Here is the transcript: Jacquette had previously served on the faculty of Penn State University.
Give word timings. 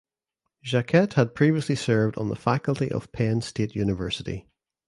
Jacquette 0.63 1.13
had 1.13 1.35
previously 1.35 1.75
served 1.75 2.17
on 2.17 2.27
the 2.29 2.35
faculty 2.35 2.89
of 2.91 3.11
Penn 3.11 3.39
State 3.41 3.75
University. 3.75 4.47